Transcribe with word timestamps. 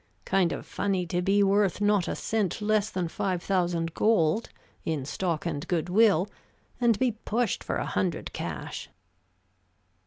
Kind 0.25 0.51
of 0.51 0.65
funny 0.65 1.05
to 1.05 1.21
be 1.21 1.43
worth 1.43 1.79
not 1.79 2.07
a 2.07 2.15
cent 2.15 2.59
less 2.59 2.89
than 2.89 3.07
five 3.07 3.43
thousand 3.43 3.93
gold, 3.93 4.49
in 4.83 5.05
stock 5.05 5.45
and 5.45 5.67
good 5.67 5.89
will, 5.89 6.27
and 6.79 6.97
be 6.97 7.11
pushed 7.11 7.63
for 7.63 7.75
a 7.75 7.85
hundred 7.85 8.33
cash." 8.33 8.89